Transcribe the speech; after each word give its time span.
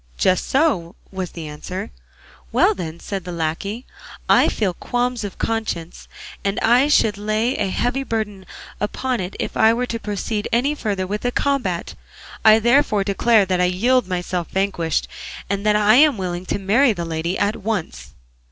"Just 0.17 0.47
so," 0.49 0.95
was 1.11 1.29
the 1.33 1.47
answer. 1.47 1.91
"Well 2.51 2.73
then," 2.73 2.99
said 2.99 3.23
the 3.23 3.31
lacquey, 3.31 3.85
"I 4.27 4.49
feel 4.49 4.73
qualms 4.73 5.23
of 5.23 5.37
conscience, 5.37 6.07
and 6.43 6.59
I 6.61 6.87
should 6.87 7.19
lay 7.19 7.53
a 7.55 7.67
heavy 7.69 8.01
burden 8.01 8.47
upon 8.79 9.19
it 9.19 9.35
if 9.39 9.55
I 9.55 9.75
were 9.75 9.85
to 9.85 9.99
proceed 9.99 10.47
any 10.51 10.73
further 10.73 11.05
with 11.05 11.21
the 11.21 11.31
combat; 11.31 11.93
I 12.43 12.57
therefore 12.57 13.03
declare 13.03 13.45
that 13.45 13.61
I 13.61 13.65
yield 13.65 14.07
myself 14.07 14.47
vanquished, 14.49 15.07
and 15.51 15.63
that 15.67 15.75
I 15.75 15.97
am 15.97 16.17
willing 16.17 16.47
to 16.47 16.57
marry 16.57 16.93
the 16.93 17.05
lady 17.05 17.37
at 17.37 17.57
once." 17.57 18.15